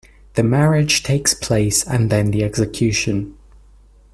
[0.33, 3.37] The marriage takes place and then the execution.